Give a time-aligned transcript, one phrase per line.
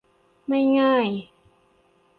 [0.47, 1.07] ไม่ง่าย